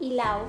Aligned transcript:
y 0.00 0.10
Lau. 0.10 0.42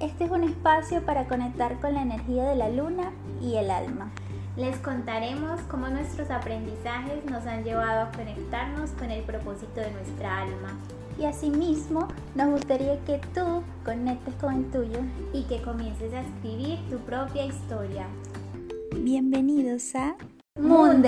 Este 0.00 0.24
es 0.24 0.30
un 0.30 0.44
espacio 0.44 1.02
para 1.02 1.26
conectar 1.26 1.80
con 1.80 1.94
la 1.94 2.02
energía 2.02 2.44
de 2.44 2.56
la 2.56 2.68
luna 2.68 3.12
y 3.40 3.56
el 3.56 3.70
alma. 3.70 4.10
Les 4.56 4.76
contaremos 4.78 5.60
cómo 5.70 5.88
nuestros 5.88 6.30
aprendizajes 6.30 7.24
nos 7.24 7.46
han 7.46 7.64
llevado 7.64 8.02
a 8.02 8.10
conectarnos 8.10 8.90
con 8.90 9.10
el 9.10 9.22
propósito 9.22 9.80
de 9.80 9.90
nuestra 9.92 10.42
alma. 10.42 10.76
Y 11.18 11.24
asimismo, 11.24 12.08
nos 12.34 12.50
gustaría 12.50 12.98
que 13.04 13.20
tú 13.34 13.62
conectes 13.84 14.34
con 14.34 14.54
el 14.54 14.70
tuyo 14.70 15.00
y 15.32 15.44
que 15.44 15.62
comiences 15.62 16.12
a 16.12 16.20
escribir 16.20 16.78
tu 16.90 16.98
propia 16.98 17.44
historia. 17.44 18.06
Bienvenidos 18.96 19.94
a 19.94 20.16
Moon 20.56 21.02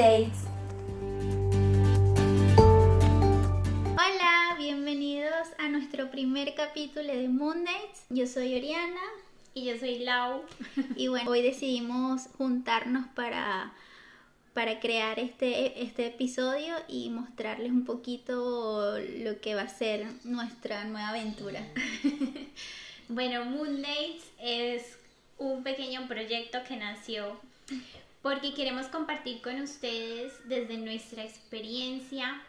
bienvenidos 4.91 5.47
a 5.59 5.69
nuestro 5.69 6.11
primer 6.11 6.53
capítulo 6.57 7.07
de 7.07 7.29
Moon 7.29 7.65
Dates. 7.65 8.07
Yo 8.09 8.27
soy 8.27 8.57
Oriana. 8.57 9.01
Y 9.55 9.67
yo 9.67 9.79
soy 9.79 10.01
Lau. 10.01 10.43
Y 10.97 11.07
bueno, 11.07 11.31
hoy 11.31 11.43
decidimos 11.43 12.23
juntarnos 12.37 13.07
para, 13.15 13.73
para 14.53 14.81
crear 14.81 15.21
este, 15.21 15.81
este 15.85 16.07
episodio 16.07 16.75
y 16.89 17.09
mostrarles 17.11 17.71
un 17.71 17.85
poquito 17.85 18.99
lo 18.99 19.41
que 19.41 19.55
va 19.55 19.63
a 19.63 19.69
ser 19.69 20.09
nuestra 20.25 20.83
nueva 20.83 21.11
aventura. 21.11 21.65
bueno, 23.09 23.45
Moon 23.45 23.83
Dates 23.83 24.25
es 24.41 24.99
un 25.39 25.63
pequeño 25.63 26.09
proyecto 26.09 26.59
que 26.67 26.77
nació 26.77 27.41
porque 28.23 28.55
queremos 28.55 28.89
compartir 28.89 29.41
con 29.41 29.61
ustedes 29.61 30.33
desde 30.49 30.79
nuestra 30.79 31.23
experiencia 31.23 32.43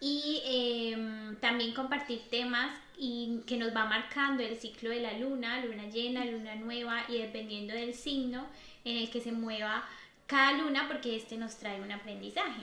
y 0.00 0.40
em, 0.44 1.36
también 1.36 1.74
compartir 1.74 2.22
temas 2.30 2.76
y 2.96 3.40
que 3.46 3.56
nos 3.56 3.74
va 3.74 3.84
marcando 3.84 4.42
el 4.42 4.56
ciclo 4.58 4.90
de 4.90 5.00
la 5.00 5.18
luna, 5.18 5.64
luna 5.64 5.88
llena, 5.88 6.24
luna 6.24 6.54
nueva 6.54 7.04
y 7.08 7.18
dependiendo 7.18 7.74
del 7.74 7.94
signo 7.94 8.46
en 8.84 8.96
el 8.96 9.10
que 9.10 9.20
se 9.20 9.32
mueva 9.32 9.84
cada 10.26 10.52
luna 10.52 10.86
porque 10.88 11.16
este 11.16 11.36
nos 11.36 11.56
trae 11.56 11.80
un 11.80 11.92
aprendizaje. 11.92 12.62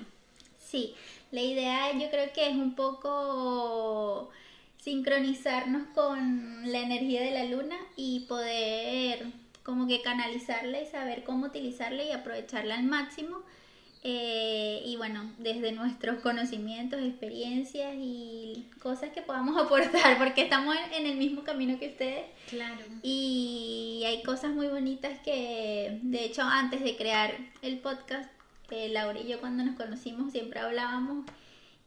Sí, 0.58 0.96
la 1.32 1.42
idea 1.42 1.92
yo 1.94 2.10
creo 2.10 2.32
que 2.34 2.50
es 2.50 2.56
un 2.56 2.76
poco 2.76 4.30
sincronizarnos 4.80 5.88
con 5.94 6.72
la 6.72 6.80
energía 6.80 7.22
de 7.22 7.32
la 7.32 7.46
luna 7.46 7.76
y 7.96 8.22
poder 8.22 9.28
como 9.64 9.86
que 9.86 10.02
canalizarla 10.02 10.82
y 10.82 10.86
saber 10.86 11.24
cómo 11.26 11.48
utilizarla 11.48 12.04
y 12.04 12.12
aprovecharla 12.12 12.76
al 12.76 12.84
máximo. 12.84 13.42
Eh, 14.04 14.84
y 14.86 14.96
bueno, 14.96 15.30
desde 15.38 15.72
nuestros 15.72 16.20
conocimientos, 16.22 17.02
experiencias 17.02 17.94
y 17.98 18.68
cosas 18.80 19.10
que 19.12 19.22
podamos 19.22 19.58
aportar, 19.62 20.18
porque 20.18 20.44
estamos 20.44 20.76
en, 20.96 21.06
el 21.06 21.18
mismo 21.18 21.44
camino 21.44 21.78
que 21.80 21.90
ustedes. 21.90 22.26
Claro. 22.50 22.86
Y 23.02 24.04
hay 24.06 24.24
cosas 24.24 24.52
muy 24.52 24.68
bonitas 24.68 25.20
que, 25.20 26.00
de 26.04 26.26
hecho, 26.26 26.44
antes 26.44 26.84
de 26.84 26.96
crear 26.96 27.36
el 27.62 27.80
podcast, 27.80 28.30
eh, 28.70 28.90
Laura 28.90 29.20
y 29.20 29.28
yo 29.28 29.40
cuando 29.40 29.64
nos 29.64 29.78
conocimos 29.78 30.34
siempre 30.34 30.60
hablábamos 30.60 31.26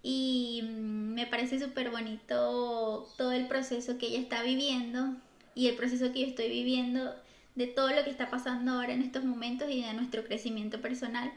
y 0.03 0.63
mm, 0.63 1.15
me 1.15 1.27
parece 1.27 1.61
súper 1.61 1.91
bonito 1.91 3.07
todo 3.19 3.33
el 3.33 3.47
proceso 3.49 3.99
que 3.99 4.07
ella 4.07 4.21
está 4.21 4.43
viviendo 4.43 5.15
y 5.55 5.69
el 5.69 5.77
proceso 5.77 6.13
que 6.13 6.21
yo 6.21 6.27
estoy 6.27 6.49
viviendo 6.49 7.15
de 7.55 7.67
todo 7.67 7.91
lo 7.91 8.03
que 8.05 8.11
está 8.11 8.31
pasando 8.31 8.73
ahora 8.73 8.93
en 8.93 9.03
estos 9.03 9.25
momentos 9.25 9.71
y 9.71 9.83
de 9.83 9.93
nuestro 9.93 10.25
crecimiento 10.25 10.81
personal. 10.81 11.31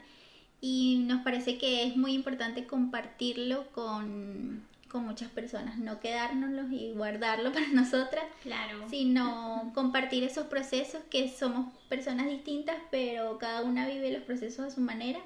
Y 0.66 0.96
nos 1.06 1.20
parece 1.20 1.58
que 1.58 1.84
es 1.84 1.94
muy 1.94 2.14
importante 2.14 2.66
compartirlo 2.66 3.70
con, 3.72 4.66
con 4.88 5.04
muchas 5.04 5.28
personas, 5.28 5.76
no 5.76 6.00
quedárnoslos 6.00 6.72
y 6.72 6.92
guardarlo 6.92 7.52
para 7.52 7.68
nosotras, 7.68 8.24
claro. 8.42 8.88
sino 8.88 9.72
compartir 9.74 10.24
esos 10.24 10.46
procesos 10.46 11.02
que 11.10 11.28
somos 11.28 11.70
personas 11.90 12.28
distintas, 12.28 12.76
pero 12.90 13.36
cada 13.36 13.60
una 13.60 13.86
vive 13.86 14.10
los 14.10 14.22
procesos 14.22 14.68
a 14.68 14.70
su 14.70 14.80
manera 14.80 15.20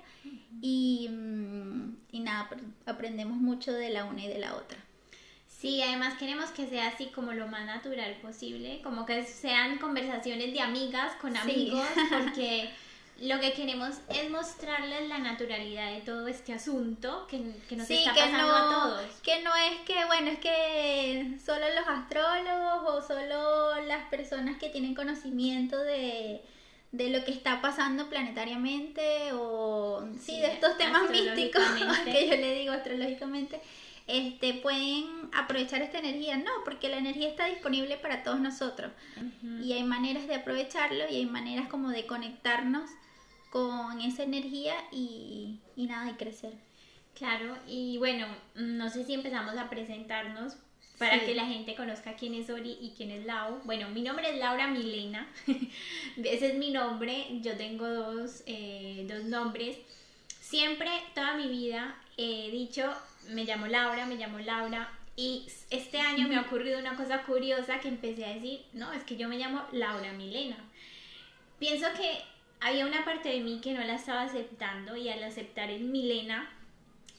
y, 0.61 1.09
mm, 1.09 1.97
y 2.11 2.19
nada, 2.19 2.51
aprendemos 2.87 3.37
mucho 3.37 3.73
de 3.73 3.91
la 3.91 4.07
una 4.07 4.25
y 4.25 4.27
de 4.27 4.41
la 4.41 4.57
otra. 4.57 4.79
Sí, 5.47 5.81
además 5.83 6.15
queremos 6.19 6.51
que 6.51 6.67
sea 6.67 6.89
así 6.89 7.11
como 7.15 7.33
lo 7.33 7.47
más 7.47 7.65
natural 7.65 8.17
posible, 8.23 8.81
como 8.83 9.07
que 9.07 9.25
sean 9.25 9.79
conversaciones 9.79 10.53
de 10.53 10.63
amigas 10.63 11.13
con 11.21 11.37
amigos, 11.37 11.87
porque 12.11 12.71
lo 13.21 13.41
que 13.41 13.53
queremos 13.53 13.97
es 14.09 14.31
mostrarles 14.31 15.09
la 15.09 15.19
naturalidad 15.19 15.93
de 15.93 16.01
todo 16.03 16.29
este 16.29 16.53
asunto 16.53 17.27
que, 17.27 17.53
que 17.69 17.77
nos 17.77 17.91
está 17.91 18.15
pasando 18.15 18.53
a 18.53 18.71
todos. 18.71 19.21
Que 19.23 19.43
no 19.43 19.51
es 19.57 19.81
que, 19.85 20.05
bueno, 20.07 20.31
es 20.31 20.39
que 20.39 21.37
solo 21.45 21.67
los 21.75 21.89
astrólogos 21.89 23.05
o 23.05 23.07
solo 23.07 23.81
las 23.87 24.09
personas 24.09 24.59
que 24.59 24.69
tienen 24.69 24.95
conocimiento 24.95 25.79
de, 25.79 26.43
de 26.93 27.11
lo 27.11 27.25
que 27.25 27.33
está 27.33 27.61
pasando 27.61 28.09
planetariamente 28.09 29.33
o 29.33 30.09
sí, 30.21 30.39
de 30.41 30.53
estos 30.53 30.79
temas 30.79 31.11
místicos 31.11 31.63
que 32.05 32.29
yo 32.29 32.37
le 32.37 32.55
digo 32.55 32.73
astrológicamente 32.73 33.61
este, 34.07 34.55
pueden 34.55 35.29
aprovechar 35.33 35.83
esta 35.83 35.99
energía. 35.99 36.37
No, 36.37 36.51
porque 36.65 36.89
la 36.89 36.99
energía 36.99 37.29
está 37.29 37.47
disponible 37.47 37.97
para 37.99 38.23
todos 38.23 38.41
nosotros. 38.41 38.91
Y 39.63 39.73
hay 39.73 39.83
maneras 39.83 40.27
de 40.27 40.37
aprovecharlo 40.37 41.05
y 41.11 41.17
hay 41.17 41.27
maneras 41.27 41.69
como 41.69 41.91
de 41.91 42.07
conectarnos 42.07 42.89
con 43.51 44.01
esa 44.01 44.23
energía 44.23 44.75
y, 44.93 45.61
y 45.77 45.87
nada, 45.87 46.11
y 46.11 46.15
crecer. 46.15 46.53
Claro, 47.15 47.57
y 47.67 47.99
bueno, 47.99 48.27
no 48.55 48.89
sé 48.91 49.05
si 49.05 49.15
empezamos 49.15 49.57
a 49.57 49.69
presentarnos 49.69 50.57
para 50.99 51.21
que 51.25 51.35
la 51.35 51.47
gente 51.47 51.75
conozca 51.75 52.15
quién 52.15 52.35
es 52.35 52.51
Ori 52.51 52.77
y 52.81 52.93
quién 52.97 53.11
es 53.11 53.25
Lau. 53.25 53.61
Bueno, 53.65 53.89
mi 53.89 54.03
nombre 54.03 54.31
es 54.31 54.39
Laura 54.39 54.67
Milena, 54.67 55.29
ese 56.17 56.49
es 56.49 56.55
mi 56.55 56.71
nombre, 56.71 57.27
yo 57.41 57.57
tengo 57.57 57.89
dos, 57.89 58.43
eh, 58.47 59.07
dos 59.09 59.25
nombres. 59.25 59.79
Siempre, 60.41 60.89
toda 61.15 61.37
mi 61.37 61.49
vida, 61.49 61.97
he 62.17 62.51
dicho 62.51 62.93
me 63.29 63.45
llamo 63.45 63.67
Laura, 63.67 64.07
me 64.07 64.17
llamo 64.17 64.39
Laura. 64.39 64.91
Y 65.17 65.47
este 65.71 66.01
año 66.01 66.29
me 66.29 66.37
ha 66.37 66.43
ocurrido 66.43 66.79
una 66.79 66.97
cosa 66.97 67.23
curiosa 67.23 67.81
que 67.81 67.89
empecé 67.89 68.25
a 68.25 68.35
decir, 68.35 68.65
no, 68.73 68.93
es 68.93 69.03
que 69.03 69.17
yo 69.17 69.29
me 69.29 69.37
llamo 69.37 69.65
Laura 69.73 70.13
Milena. 70.13 70.57
Pienso 71.59 71.89
que 71.97 72.23
había 72.61 72.87
una 72.87 73.05
parte 73.05 73.29
de 73.29 73.41
mí 73.41 73.61
que 73.63 73.73
no 73.73 73.85
la 73.85 73.95
estaba 73.95 74.23
aceptando 74.23 74.97
y 74.97 75.09
al 75.09 75.23
aceptar 75.23 75.71
el 75.71 75.85
Milena, 75.85 76.51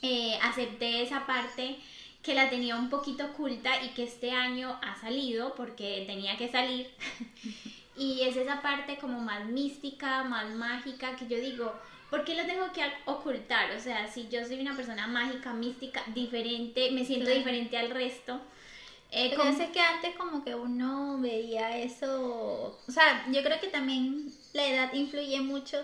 eh, 0.02 0.38
acepté 0.42 1.02
esa 1.02 1.26
parte 1.26 1.78
que 2.24 2.34
la 2.34 2.50
tenía 2.50 2.76
un 2.76 2.90
poquito 2.90 3.26
oculta 3.26 3.82
y 3.84 3.90
que 3.90 4.04
este 4.04 4.32
año 4.32 4.78
ha 4.82 5.00
salido 5.00 5.56
porque 5.56 6.04
tenía 6.08 6.38
que 6.38 6.50
salir. 6.50 6.90
y 7.98 8.22
es 8.22 8.36
esa 8.36 8.62
parte 8.62 8.98
como 8.98 9.20
más 9.20 9.46
mística, 9.46 10.24
más 10.24 10.54
mágica, 10.54 11.16
que 11.16 11.28
yo 11.28 11.38
digo, 11.38 11.74
¿Por 12.10 12.24
qué 12.24 12.36
lo 12.36 12.46
tengo 12.46 12.72
que 12.74 12.82
ocultar? 13.06 13.72
O 13.76 13.80
sea, 13.80 14.08
si 14.08 14.28
yo 14.30 14.44
soy 14.44 14.60
una 14.60 14.76
persona 14.76 15.06
mágica, 15.08 15.54
mística, 15.54 16.04
diferente, 16.08 16.90
me 16.92 17.06
siento 17.06 17.30
diferente 17.30 17.78
al 17.78 17.92
resto. 17.92 18.42
Eh, 19.12 19.34
como... 19.36 19.56
sé 19.56 19.72
que 19.72 19.80
antes 19.80 20.16
como 20.16 20.44
que 20.44 20.53
uno 20.56 21.18
veía 21.20 21.78
eso, 21.80 22.80
o 22.88 22.92
sea, 22.92 23.25
yo 23.31 23.42
creo 23.42 23.59
que 23.59 23.68
también 23.68 24.31
la 24.53 24.68
edad 24.68 24.94
influye 24.94 25.42
mucho 25.42 25.78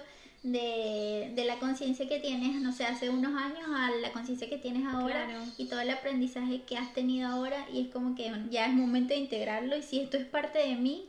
de, 0.44 1.32
de 1.34 1.46
la 1.46 1.58
conciencia 1.58 2.08
que 2.08 2.20
tienes, 2.20 2.62
no 2.62 2.72
sé, 2.72 2.86
hace 2.86 3.10
unos 3.10 3.36
años 3.36 3.68
a 3.74 3.90
la 3.90 4.12
conciencia 4.12 4.48
que 4.48 4.60
tienes 4.60 4.86
ahora 4.86 5.28
y 5.58 5.66
todo 5.66 5.80
el 5.80 5.90
aprendizaje 5.90 6.62
que 6.68 6.78
has 6.78 6.94
tenido 6.94 7.28
ahora 7.28 7.66
y 7.74 7.82
es 7.82 7.88
como 7.88 8.16
que 8.16 8.32
ya 8.52 8.68
es 8.68 8.74
momento 8.74 9.16
de 9.16 9.22
integrarlo 9.22 9.76
y 9.76 9.82
si 9.82 10.02
esto 10.02 10.18
es 10.18 10.26
parte 10.26 10.60
de 10.60 10.76
mí, 10.76 11.06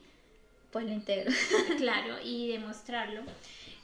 pues 0.70 0.86
lo 0.86 0.92
integro. 0.92 1.30
claro, 1.76 2.16
y 2.24 2.48
demostrarlo. 2.48 3.20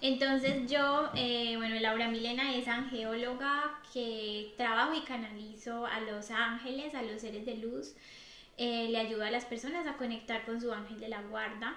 Entonces 0.01 0.69
yo, 0.71 1.11
eh, 1.15 1.55
bueno, 1.59 1.79
Laura 1.81 2.09
Milena 2.09 2.57
es 2.57 2.67
angeóloga 2.67 3.79
que 3.93 4.53
trabajo 4.57 4.95
y 4.95 5.03
canalizo 5.03 5.87
a 5.87 6.01
los 6.01 6.31
ángeles, 6.31 6.95
a 6.95 7.03
los 7.03 7.21
seres 7.21 7.47
de 7.47 7.57
luz, 7.59 7.95
eh, 8.63 8.87
le 8.89 8.99
ayuda 8.99 9.27
a 9.27 9.31
las 9.33 9.45
personas 9.45 9.89
a 9.89 9.95
conectar 9.95 10.45
con 10.45 10.61
su 10.61 10.73
ángel 10.73 11.01
de 11.01 11.09
la 11.09 11.21
guarda. 11.23 11.75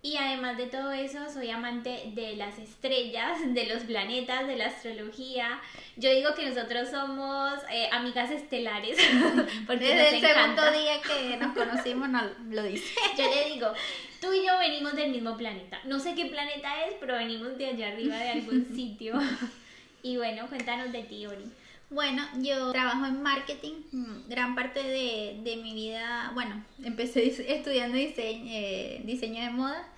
Y 0.00 0.16
además 0.16 0.56
de 0.56 0.66
todo 0.66 0.92
eso, 0.92 1.28
soy 1.28 1.50
amante 1.50 2.12
de 2.14 2.36
las 2.36 2.56
estrellas, 2.60 3.38
de 3.46 3.66
los 3.66 3.82
planetas, 3.82 4.46
de 4.46 4.54
la 4.54 4.66
astrología. 4.66 5.60
Yo 5.96 6.08
digo 6.08 6.32
que 6.36 6.48
nosotros 6.48 6.88
somos 6.88 7.54
eh, 7.72 7.88
amigas 7.90 8.30
estelares. 8.30 8.96
Porque 9.66 9.86
Desde 9.86 10.18
el 10.18 10.20
segundo 10.20 10.70
día 10.70 11.00
que 11.02 11.36
nos 11.36 11.52
conocimos 11.52 12.08
nos 12.08 12.30
lo 12.48 12.62
dice. 12.62 12.94
Yo 13.18 13.24
le 13.28 13.52
digo, 13.52 13.72
tú 14.20 14.32
y 14.32 14.46
yo 14.46 14.56
venimos 14.58 14.94
del 14.94 15.10
mismo 15.10 15.36
planeta. 15.36 15.80
No 15.84 15.98
sé 15.98 16.14
qué 16.14 16.26
planeta 16.26 16.84
es, 16.86 16.94
pero 17.00 17.14
venimos 17.14 17.58
de 17.58 17.66
allá 17.66 17.88
arriba 17.88 18.16
de 18.16 18.30
algún 18.30 18.72
sitio. 18.72 19.14
Y 20.04 20.16
bueno, 20.16 20.46
cuéntanos 20.46 20.92
de 20.92 21.02
ti, 21.02 21.26
Ori. 21.26 21.50
Bueno, 21.90 22.22
yo 22.40 22.70
trabajo 22.70 23.06
en 23.06 23.20
marketing. 23.20 23.74
Mm, 23.90 24.28
gran 24.28 24.54
parte 24.54 24.80
de, 24.80 25.56
mi 25.56 25.74
vida, 25.74 26.30
bueno, 26.34 26.64
empecé 26.84 27.26
estudiando 27.52 27.96
diseño, 27.96 28.44
eh, 28.46 29.02
diseño 29.04 29.42
de 29.42 29.50
moda. 29.50 29.88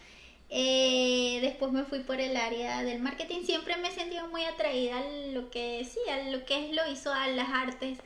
Eh, 0.49 1.39
después 1.43 1.71
me 1.73 1.85
fui 1.85 2.01
por 2.01 2.19
el 2.19 2.37
área 2.37 2.83
del 2.83 3.01
marketing. 3.03 3.43
Siempre 3.45 3.77
me 3.77 3.89
he 3.89 3.93
sentido 3.93 4.27
muy 4.29 4.43
atraída 4.45 4.99
a 4.99 5.33
lo 5.33 5.51
que 5.51 5.85
sí, 5.85 6.01
a 6.11 6.31
lo 6.31 6.47
que 6.47 6.67
es 6.67 6.75
lo 6.75 6.83
visual, 6.89 7.37
las 7.37 7.51
artes. 7.51 7.99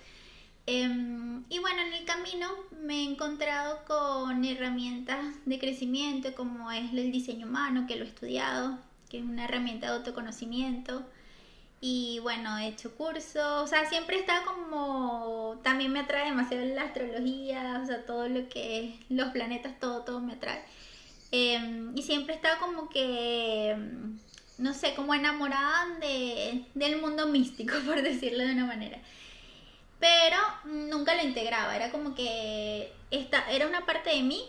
Em, 0.67 1.45
y 1.49 1.61
bueno, 1.61 1.81
en 1.83 1.93
el 1.93 2.05
camino 2.05 2.49
me 2.83 3.03
he 3.03 3.05
encontrado 3.05 3.85
con 3.87 4.45
herramientas 4.45 5.37
de 5.45 5.59
crecimiento 5.61 6.35
como 6.35 6.73
es 6.73 6.93
el 6.93 7.13
diseño 7.13 7.47
humano, 7.47 7.87
que 7.87 7.97
lo 7.97 8.05
he 8.05 8.09
estudiado, 8.09 8.79
que 9.09 9.19
es 9.19 9.25
una 9.25 9.45
herramienta 9.45 9.87
de 9.89 9.97
autoconocimiento. 9.99 11.07
Y 11.81 12.19
bueno, 12.21 12.59
he 12.59 12.69
hecho 12.69 12.95
cursos, 12.97 13.63
o 13.63 13.67
sea, 13.67 13.89
siempre 13.89 14.19
está 14.19 14.43
como, 14.45 15.61
también 15.63 15.93
me 15.93 16.01
atrae 16.01 16.25
demasiado 16.27 16.65
la 16.65 16.83
astrología, 16.85 17.81
o 17.83 17.87
sea, 17.87 18.07
todo 18.07 18.29
lo 18.29 18.49
que 18.49 18.99
los 19.11 19.29
planetas, 19.29 19.79
todo, 19.79 20.03
todo 20.03 20.21
me 20.21 20.35
atrae. 20.35 20.63
Em, 21.33 21.97
y 21.97 22.03
siempre 22.03 22.35
está 22.35 22.59
como 22.59 22.89
que, 22.89 23.77
no 24.59 24.75
sé, 24.75 24.95
como 24.95 25.15
enamorada 25.15 25.99
de, 26.01 26.65
del 26.75 27.01
mundo 27.01 27.27
místico, 27.29 27.75
por 27.87 28.03
decirlo 28.03 28.45
de 28.45 28.53
una 28.53 28.67
manera 28.67 28.99
pero 29.99 30.37
nunca 30.65 31.15
lo 31.15 31.23
integraba, 31.23 31.75
era 31.75 31.91
como 31.91 32.15
que 32.15 32.93
esta, 33.11 33.51
era 33.51 33.67
una 33.67 33.87
parte 33.87 34.11
de 34.11 34.23
mí 34.23 34.45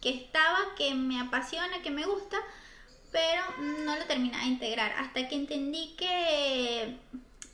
que 0.00 0.10
estaba, 0.10 0.58
que 0.76 0.94
me 0.94 1.20
apasiona, 1.20 1.82
que 1.82 1.90
me 1.90 2.06
gusta, 2.06 2.36
pero 3.10 3.42
no 3.84 3.96
lo 3.96 4.04
terminaba 4.04 4.44
de 4.44 4.50
integrar 4.50 4.92
hasta 4.92 5.28
que 5.28 5.34
entendí 5.34 5.94
que 5.96 6.96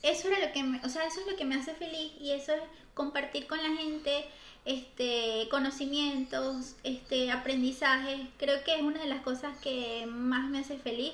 eso 0.03 0.27
era 0.27 0.39
lo 0.45 0.51
que 0.51 0.63
me, 0.63 0.79
o 0.85 0.89
sea, 0.89 1.05
eso 1.05 1.21
es 1.21 1.27
lo 1.27 1.35
que 1.35 1.45
me 1.45 1.55
hace 1.55 1.73
feliz 1.73 2.11
y 2.19 2.31
eso 2.31 2.53
es 2.53 2.61
compartir 2.93 3.47
con 3.47 3.61
la 3.61 3.75
gente 3.75 4.25
este 4.65 5.47
conocimientos, 5.49 6.75
este 6.83 7.31
aprendizaje, 7.31 8.27
creo 8.37 8.63
que 8.63 8.75
es 8.75 8.81
una 8.81 8.99
de 8.99 9.07
las 9.07 9.21
cosas 9.21 9.57
que 9.59 10.05
más 10.07 10.49
me 10.49 10.59
hace 10.59 10.77
feliz 10.77 11.11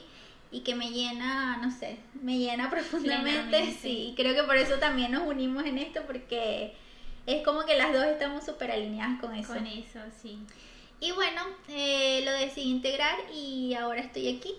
y 0.52 0.62
que 0.62 0.76
me 0.76 0.92
llena, 0.92 1.58
no 1.58 1.72
sé, 1.72 1.98
me 2.22 2.38
llena 2.38 2.70
profundamente, 2.70 3.72
sí, 3.82 4.14
creo 4.16 4.36
que 4.36 4.44
por 4.44 4.58
eso 4.58 4.76
también 4.76 5.12
nos 5.12 5.28
unimos 5.28 5.66
en 5.66 5.78
esto 5.78 6.02
porque 6.08 6.74
es 7.26 7.44
como 7.44 7.66
que 7.66 7.78
las 7.78 7.94
dos 7.94 8.06
estamos 8.06 8.46
súper 8.46 8.72
alineadas 8.72 9.20
con 9.20 9.36
eso. 9.36 9.54
Con 9.54 9.68
eso, 9.68 10.00
sí. 10.22 10.40
Y 11.02 11.12
bueno, 11.12 11.42
eh, 11.68 12.22
lo 12.24 12.32
decidí 12.32 12.70
integrar 12.70 13.18
y 13.34 13.74
ahora 13.74 14.00
estoy 14.00 14.38
aquí. 14.38 14.56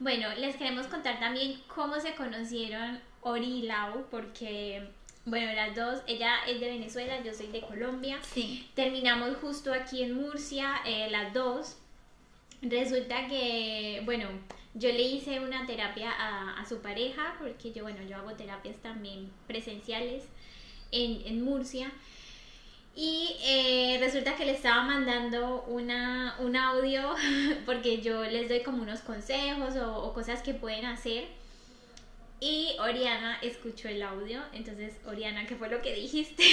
Bueno, 0.00 0.28
les 0.34 0.56
queremos 0.56 0.88
contar 0.88 1.18
también 1.20 1.62
cómo 1.74 1.98
se 2.00 2.14
conocieron 2.14 3.00
Ori 3.22 3.60
y 3.60 3.62
Lau, 3.62 4.04
porque, 4.10 4.86
bueno, 5.24 5.52
las 5.54 5.74
dos, 5.74 6.02
ella 6.06 6.44
es 6.46 6.60
de 6.60 6.68
Venezuela, 6.68 7.22
yo 7.22 7.32
soy 7.32 7.46
de 7.46 7.62
Colombia. 7.62 8.18
Sí. 8.22 8.68
Terminamos 8.74 9.36
justo 9.36 9.72
aquí 9.72 10.02
en 10.02 10.14
Murcia, 10.14 10.80
eh, 10.84 11.08
las 11.10 11.32
dos. 11.32 11.76
Resulta 12.60 13.28
que, 13.28 14.02
bueno, 14.04 14.28
yo 14.74 14.88
le 14.88 15.02
hice 15.02 15.38
una 15.38 15.66
terapia 15.66 16.10
a, 16.18 16.64
su 16.68 16.80
pareja, 16.82 17.36
porque 17.38 17.72
yo, 17.72 17.84
bueno, 17.84 18.02
yo 18.02 18.16
hago 18.16 18.32
terapias 18.32 18.76
también 18.78 19.30
presenciales 19.46 20.24
en, 20.90 21.44
Murcia. 21.44 21.92
Y 22.96 23.36
eh, 23.42 23.96
resulta 24.00 24.36
que 24.36 24.44
le 24.44 24.52
estaba 24.52 24.82
mandando 24.82 25.64
una, 25.66 26.36
un 26.38 26.56
audio 26.56 27.14
porque 27.66 28.00
yo 28.00 28.22
les 28.22 28.48
doy 28.48 28.60
como 28.60 28.82
unos 28.82 29.00
consejos 29.00 29.74
o, 29.76 30.12
cosas 30.12 30.42
que 30.42 30.54
pueden 30.54 30.86
hacer. 30.86 31.26
Y 32.40 32.76
Oriana 32.78 33.38
escuchó 33.42 33.88
el 33.88 34.02
audio. 34.02 34.40
Entonces, 34.52 34.94
Oriana, 35.06 35.46
¿qué 35.46 35.56
fue 35.56 35.68
lo 35.68 35.82
que 35.82 35.94
dijiste? 35.94 36.44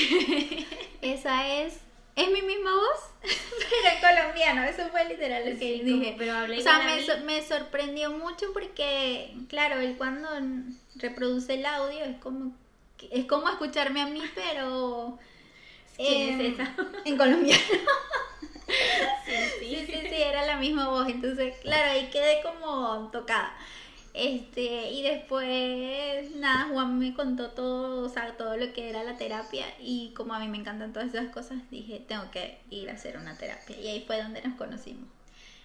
Esa 1.02 1.48
es 1.48 1.80
¿Es 2.16 2.30
mi 2.30 2.42
misma 2.42 2.72
voz? 2.76 3.10
pero 3.22 3.96
en 3.96 4.18
colombiano, 4.18 4.64
eso 4.64 4.90
fue 4.90 5.06
literal 5.06 5.50
lo 5.50 5.58
que 5.58 5.82
dije. 5.82 6.16
Pero 6.18 6.34
hablé 6.34 6.60
o 6.60 6.62
sea, 6.62 6.80
me, 6.80 7.24
me, 7.24 7.42
sorprendió 7.42 8.12
mucho 8.12 8.52
porque, 8.54 9.34
claro, 9.48 9.80
él 9.80 9.96
cuando 9.98 10.28
reproduce 10.96 11.54
el 11.54 11.66
audio 11.66 12.04
es 12.04 12.18
como 12.18 12.54
es 13.10 13.26
como 13.26 13.50
escucharme 13.50 14.02
a 14.02 14.08
mí, 14.08 14.22
pero 14.36 15.18
¿Quién 16.07 16.42
es 16.42 16.53
esa? 16.53 16.75
en 17.06 17.18
colombiano. 17.18 17.63
sí, 19.25 19.33
sí. 19.59 19.65
sí, 19.65 19.86
sí, 19.86 19.94
sí, 20.09 20.15
era 20.15 20.45
la 20.45 20.57
misma 20.57 20.89
voz. 20.89 21.07
Entonces, 21.07 21.56
claro, 21.62 21.92
ahí 21.92 22.09
quedé 22.12 22.42
como 22.42 23.09
tocada. 23.12 23.56
Este, 24.13 24.92
y 24.92 25.03
después, 25.03 26.36
nada, 26.36 26.68
Juan 26.69 27.00
me 27.00 27.13
contó 27.13 27.51
todo, 27.51 28.06
o 28.06 28.09
sea, 28.09 28.36
todo 28.36 28.57
lo 28.57 28.74
que 28.74 28.89
era 28.89 29.03
la 29.03 29.18
terapia 29.18 29.65
y 29.80 30.13
como 30.15 30.33
a 30.33 30.39
mí 30.39 30.50
me 30.50 30.57
encantan 30.57 30.92
todas 30.92 31.13
esas 31.13 31.30
cosas, 31.31 31.59
dije, 31.71 32.01
tengo 32.06 32.30
que 32.30 32.57
ir 32.69 32.89
a 32.89 32.94
hacer 32.94 33.18
una 33.18 33.38
terapia 33.38 33.80
y 33.80 33.88
ahí 33.88 34.04
fue 34.06 34.21
donde 34.21 34.42
nos 34.42 34.57
conocimos. 34.57 35.07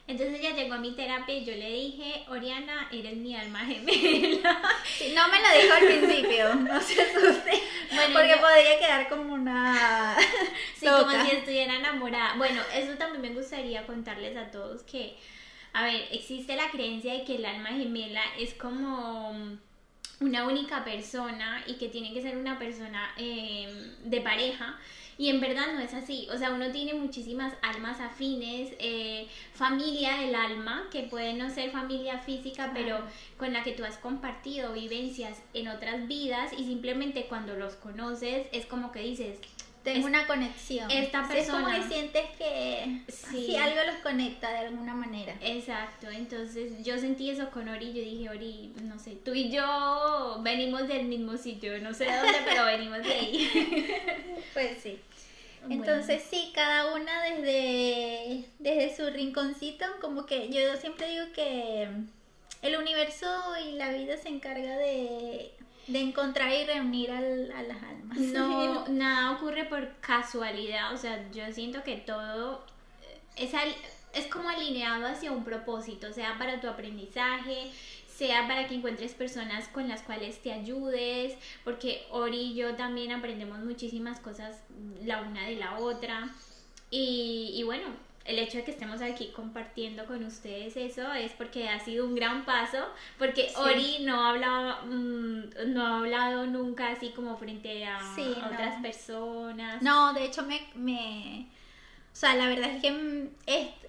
Entonces 0.06 0.38
ella 0.38 0.54
llegó 0.54 0.74
a 0.74 0.78
mi 0.78 0.92
terapia 0.92 1.34
y 1.34 1.44
yo 1.44 1.52
le 1.56 1.68
dije, 1.68 2.24
Oriana, 2.28 2.88
eres 2.92 3.16
mi 3.16 3.34
alma 3.34 3.58
gemela. 3.66 4.62
Sí, 4.96 5.12
no 5.12 5.28
me 5.28 5.40
lo 5.40 5.62
dijo 5.62 5.74
al 5.74 5.86
principio, 5.86 6.54
no 6.54 6.80
se 6.80 7.02
asuste. 7.02 7.62
Bueno, 7.96 8.14
porque 8.14 8.36
podría 8.36 8.78
quedar 8.78 9.08
como 9.08 9.34
una... 9.34 10.16
sí, 10.76 10.86
como 10.86 11.10
si 11.10 11.30
estuviera 11.30 11.76
enamorada. 11.76 12.34
Bueno, 12.36 12.62
eso 12.74 12.94
también 12.96 13.22
me 13.22 13.40
gustaría 13.40 13.86
contarles 13.86 14.36
a 14.36 14.50
todos 14.50 14.82
que 14.82 15.16
a 15.76 15.84
ver, 15.84 16.08
existe 16.10 16.56
la 16.56 16.70
creencia 16.70 17.12
de 17.12 17.24
que 17.24 17.36
el 17.36 17.44
alma 17.44 17.68
gemela 17.68 18.22
es 18.38 18.54
como 18.54 19.58
una 20.20 20.46
única 20.46 20.84
persona 20.84 21.62
y 21.66 21.74
que 21.74 21.88
tiene 21.88 22.12
que 22.12 22.22
ser 22.22 22.36
una 22.36 22.58
persona 22.58 23.10
em, 23.16 23.94
de 24.04 24.20
pareja. 24.20 24.78
Y 25.18 25.30
en 25.30 25.40
verdad 25.40 25.72
no 25.72 25.80
es 25.80 25.94
así. 25.94 26.28
O 26.32 26.36
sea, 26.36 26.52
uno 26.52 26.70
tiene 26.72 26.92
muchísimas 26.92 27.54
almas 27.62 28.00
afines, 28.00 28.72
eh, 28.78 29.28
familia 29.54 30.18
del 30.18 30.34
alma, 30.34 30.88
que 30.92 31.04
puede 31.04 31.32
no 31.32 31.48
ser 31.48 31.70
familia 31.70 32.18
física, 32.18 32.72
pero 32.74 32.98
con 33.38 33.52
la 33.52 33.62
que 33.62 33.72
tú 33.72 33.84
has 33.84 33.96
compartido 33.96 34.74
vivencias 34.74 35.42
en 35.54 35.68
otras 35.68 36.06
vidas 36.06 36.52
y 36.52 36.64
simplemente 36.64 37.26
cuando 37.28 37.56
los 37.56 37.74
conoces 37.76 38.46
es 38.52 38.66
como 38.66 38.92
que 38.92 39.00
dices, 39.00 39.38
tengo 39.92 40.06
una 40.06 40.26
conexión. 40.26 40.90
Esta 40.90 41.28
persona. 41.28 41.40
Es 41.40 41.48
como 41.48 41.88
que 41.88 41.94
sientes 41.94 42.24
que 42.36 43.02
sí. 43.08 43.54
algo 43.56 43.84
los 43.84 43.96
conecta 44.02 44.50
de 44.50 44.58
alguna 44.58 44.94
manera. 44.94 45.36
Exacto, 45.40 46.10
entonces 46.10 46.84
yo 46.84 46.98
sentí 46.98 47.30
eso 47.30 47.50
con 47.50 47.68
Ori, 47.68 47.92
yo 47.92 48.02
dije, 48.02 48.28
Ori, 48.28 48.72
no 48.82 48.98
sé, 48.98 49.12
tú 49.12 49.32
y 49.32 49.48
yo 49.50 50.40
venimos 50.42 50.88
del 50.88 51.04
mismo 51.04 51.36
sitio, 51.36 51.78
no 51.78 51.94
sé 51.94 52.06
de 52.06 52.16
dónde, 52.16 52.38
pero 52.44 52.64
venimos 52.64 52.98
de 52.98 53.12
ahí. 53.12 53.86
pues 54.54 54.78
sí. 54.82 54.98
Entonces 55.70 56.22
sí, 56.28 56.50
cada 56.52 56.94
una 56.94 57.22
desde, 57.22 58.44
desde 58.58 58.96
su 58.96 59.08
rinconcito, 59.10 59.86
como 60.00 60.26
que 60.26 60.48
yo 60.48 60.76
siempre 60.76 61.08
digo 61.08 61.26
que 61.32 61.88
el 62.62 62.76
universo 62.76 63.26
y 63.64 63.72
la 63.72 63.92
vida 63.92 64.16
se 64.16 64.30
encarga 64.30 64.76
de 64.76 65.55
de 65.86 66.00
encontrar 66.00 66.52
y 66.52 66.64
reunir 66.64 67.10
a 67.10 67.20
las 67.20 67.82
almas. 67.82 68.18
No, 68.18 68.86
nada 68.88 69.32
ocurre 69.32 69.64
por 69.64 69.96
casualidad, 70.00 70.92
o 70.92 70.96
sea, 70.96 71.30
yo 71.30 71.52
siento 71.52 71.82
que 71.82 71.96
todo 71.96 72.64
es, 73.36 73.52
es 74.12 74.26
como 74.26 74.48
alineado 74.48 75.06
hacia 75.06 75.32
un 75.32 75.44
propósito, 75.44 76.12
sea 76.12 76.36
para 76.38 76.60
tu 76.60 76.68
aprendizaje, 76.68 77.70
sea 78.08 78.48
para 78.48 78.66
que 78.66 78.74
encuentres 78.74 79.12
personas 79.12 79.68
con 79.68 79.88
las 79.88 80.02
cuales 80.02 80.42
te 80.42 80.52
ayudes, 80.52 81.34
porque 81.64 82.06
Ori 82.10 82.52
y 82.52 82.54
yo 82.54 82.74
también 82.74 83.12
aprendemos 83.12 83.58
muchísimas 83.58 84.20
cosas 84.20 84.56
la 85.04 85.20
una 85.20 85.46
de 85.46 85.56
la 85.56 85.78
otra. 85.78 86.30
Y, 86.90 87.52
y 87.54 87.62
bueno, 87.64 87.88
el 88.26 88.38
hecho 88.38 88.58
de 88.58 88.64
que 88.64 88.70
estemos 88.70 89.00
aquí 89.00 89.30
compartiendo 89.34 90.04
con 90.06 90.24
ustedes 90.24 90.76
eso 90.76 91.12
es 91.12 91.32
porque 91.32 91.68
ha 91.68 91.80
sido 91.80 92.06
un 92.06 92.14
gran 92.14 92.44
paso, 92.44 92.78
porque 93.18 93.52
Ori 93.56 93.98
no 94.00 94.20
ha 94.20 94.30
hablado, 94.30 94.86
mm, 94.86 95.72
no 95.72 95.86
ha 95.86 95.98
hablado 95.98 96.46
nunca 96.46 96.88
así 96.88 97.10
como 97.10 97.36
frente 97.36 97.84
a, 97.84 97.98
otras 98.46 98.80
personas. 98.82 99.82
No, 99.82 100.12
de 100.12 100.24
hecho 100.24 100.42
me, 100.42 100.60
me, 100.74 101.46
o 102.12 102.16
sea, 102.16 102.34
la 102.34 102.48
verdad 102.48 102.70
es 102.70 102.82
que 102.82 103.30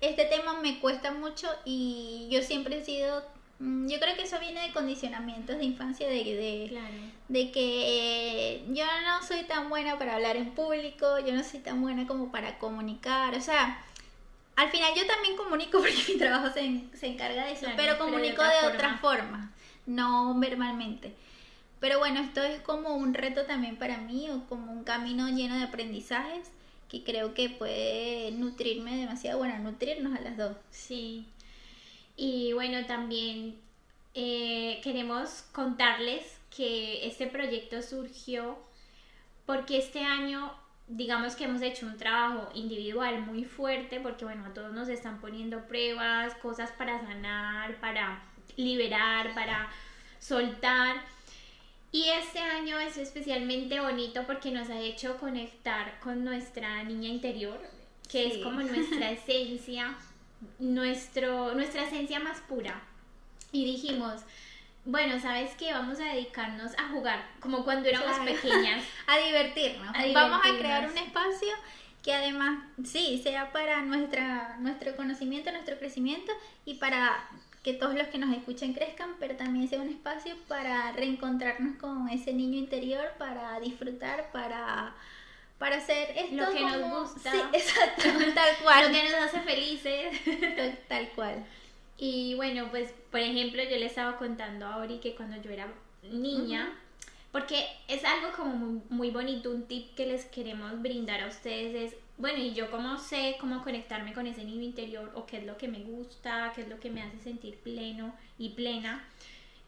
este 0.01 0.25
tema 0.25 0.59
me 0.61 0.79
cuesta 0.79 1.11
mucho 1.11 1.47
y 1.65 2.27
yo 2.29 2.41
siempre 2.41 2.77
he 2.77 2.83
sido 2.83 3.23
mm, 3.59 3.87
yo 3.87 3.99
creo 3.99 4.15
que 4.15 4.23
eso 4.23 4.39
viene 4.39 4.67
de 4.67 4.73
condicionamientos 4.73 5.57
de 5.57 5.65
infancia, 5.65 6.07
de, 6.07 6.23
de, 6.23 6.79
de 7.27 7.51
que 7.51 8.63
yo 8.69 8.85
no 9.05 9.25
soy 9.25 9.43
tan 9.43 9.69
buena 9.69 9.97
para 9.97 10.15
hablar 10.15 10.35
en 10.35 10.51
público, 10.51 11.19
yo 11.19 11.33
no 11.33 11.43
soy 11.43 11.61
tan 11.61 11.81
buena 11.81 12.05
como 12.05 12.31
para 12.31 12.59
comunicar, 12.59 13.33
o 13.33 13.41
sea, 13.41 13.83
al 14.57 14.69
final 14.69 14.91
yo 14.95 15.05
también 15.07 15.37
comunico 15.37 15.77
porque 15.79 16.03
mi 16.09 16.17
trabajo 16.17 16.51
se, 16.53 16.83
se 16.93 17.07
encarga 17.07 17.45
de 17.45 17.53
eso, 17.53 17.67
pero 17.77 17.97
comunico 17.97 18.43
de 18.43 18.67
otra, 18.67 18.97
forma. 18.97 19.53
no 19.85 20.37
verbalmente. 20.37 21.13
Pero 21.79 21.99
bueno, 21.99 22.19
esto 22.19 22.41
es 22.41 22.59
como 22.61 22.95
un 22.95 23.13
reto 23.13 23.45
también 23.45 23.77
para 23.77 23.99
mí 23.99 24.29
o 24.31 24.47
como 24.49 24.71
un 24.71 24.83
camino 24.83 25.29
lleno 25.29 25.55
de 25.55 25.63
aprendizajes 25.63 26.49
que 26.89 27.03
creo 27.03 27.33
que 27.33 27.49
puede 27.49 28.31
nutrirme 28.31 28.95
demasiado, 28.97 29.37
bueno, 29.37 29.59
nutrirnos 29.59 30.17
a 30.17 30.21
las 30.21 30.37
dos. 30.37 30.55
Sí. 30.71 31.27
Y 32.15 32.53
bueno, 32.53 32.85
también 32.87 33.59
eh, 34.15 34.79
queremos 34.83 35.43
contarles 35.51 36.23
que 36.55 37.05
este 37.05 37.27
proyecto 37.27 37.83
surgió 37.83 38.57
porque 39.45 39.77
este 39.77 39.99
año 40.01 40.51
digamos 40.87 41.35
que 41.35 41.43
hemos 41.43 41.61
hecho 41.61 41.85
un 41.85 41.97
trabajo 41.97 42.49
individual 42.53 43.21
muy 43.21 43.43
fuerte 43.43 43.99
porque 43.99 44.25
bueno, 44.25 44.45
a 44.45 44.53
todos 44.53 44.73
nos 44.73 44.87
están 44.87 45.19
poniendo 45.19 45.65
pruebas, 45.67 46.33
cosas 46.35 46.71
para 46.71 47.01
sanar, 47.01 47.75
para 47.79 48.23
liberar, 48.55 49.33
para 49.33 49.69
soltar. 50.19 50.95
Y 51.91 52.05
este 52.09 52.39
año 52.39 52.79
es 52.79 52.97
especialmente 52.97 53.79
bonito 53.79 54.23
porque 54.25 54.51
nos 54.51 54.69
ha 54.69 54.79
hecho 54.79 55.17
conectar 55.17 55.99
con 55.99 56.23
nuestra 56.23 56.83
niña 56.83 57.09
interior, 57.09 57.59
que 58.09 58.27
es 58.27 58.43
como 58.43 58.61
nuestra 58.61 59.11
esencia, 59.11 59.95
nuestro, 60.59 61.53
nuestra 61.53 61.85
esencia 61.85 62.19
más 62.19 62.39
pura. 62.41 62.81
Y 63.51 63.65
dijimos, 63.65 64.21
bueno, 64.87 65.19
¿sabes 65.19 65.53
qué? 65.55 65.73
Vamos 65.73 65.99
a 65.99 66.13
dedicarnos 66.13 66.71
a 66.77 66.87
jugar, 66.87 67.21
como 67.41 67.65
cuando 67.65 67.89
éramos 67.89 68.17
pequeñas. 68.19 68.85
a, 69.07 69.17
divertirnos. 69.17 69.93
Vamos 70.13 70.39
a 70.45 70.57
crear 70.57 70.89
un 70.89 70.97
espacio 70.97 71.49
que 72.01 72.13
además, 72.13 72.63
sí, 72.85 73.19
sea 73.21 73.51
para 73.51 73.81
nuestra, 73.81 74.55
nuestro 74.59 74.95
conocimiento, 74.95 75.51
nuestro 75.51 75.77
crecimiento 75.77 76.31
y 76.63 76.75
para 76.75 77.17
que 77.63 77.73
todos 77.73 77.95
los 77.95 78.07
que 78.07 78.17
nos 78.17 78.33
escuchen 78.33 78.73
crezcan, 78.73 79.15
pero 79.19 79.35
también 79.35 79.67
sea 79.67 79.81
un 79.81 79.89
espacio 79.89 80.35
para 80.47 80.93
reencontrarnos 80.93 81.75
con 81.81 82.07
ese 82.07 82.31
niño 82.31 82.57
interior, 82.57 83.11
para 83.17 83.59
disfrutar, 83.59 84.31
para 84.31 84.95
para 85.57 85.77
hacer 85.77 86.13
esto 86.15 86.35
lo 86.35 86.51
que 86.51 86.61
nos 86.61 86.91
gusta. 86.91 87.31
Sí, 87.31 87.37
exacto, 87.53 88.03
tal 88.33 88.55
cual. 88.63 88.85
lo 88.85 88.93
que 88.93 89.03
nos 89.03 89.13
hace 89.15 89.41
felices. 89.41 90.17
tal 90.87 91.09
cual. 91.09 91.45
Y 91.97 92.35
bueno, 92.35 92.67
pues 92.69 92.93
por 93.11 93.19
ejemplo, 93.19 93.63
yo 93.63 93.77
le 93.77 93.87
estaba 93.87 94.17
contando 94.17 94.67
a 94.67 94.77
Ori 94.77 94.99
que 94.99 95.15
cuando 95.15 95.41
yo 95.41 95.49
era 95.49 95.67
niña, 96.03 96.71
porque 97.31 97.65
es 97.87 98.03
algo 98.05 98.31
como 98.35 98.55
muy, 98.55 98.81
muy, 98.89 99.11
bonito, 99.11 99.49
un 99.51 99.67
tip 99.67 99.95
que 99.95 100.05
les 100.05 100.25
queremos 100.25 100.81
brindar 100.81 101.21
a 101.21 101.27
ustedes 101.27 101.93
es, 101.93 101.99
bueno, 102.17 102.39
y 102.39 102.53
yo 102.53 102.71
cómo 102.71 102.97
sé 102.97 103.37
cómo 103.39 103.63
conectarme 103.63 104.13
con 104.13 104.27
ese 104.27 104.43
niño 104.43 104.63
interior 104.63 105.11
o 105.15 105.25
qué 105.25 105.37
es 105.37 105.45
lo 105.45 105.57
que 105.57 105.67
me 105.67 105.79
gusta, 105.79 106.51
qué 106.55 106.61
es 106.61 106.67
lo 106.67 106.79
que 106.79 106.89
me 106.89 107.01
hace 107.01 107.19
sentir 107.19 107.57
pleno 107.57 108.15
y 108.37 108.49
plena. 108.49 109.07